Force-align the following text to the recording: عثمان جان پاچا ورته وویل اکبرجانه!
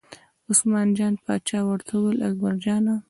عثمان 0.49 0.87
جان 0.97 1.13
پاچا 1.25 1.59
ورته 1.65 1.91
وویل 1.95 2.19
اکبرجانه! 2.29 2.93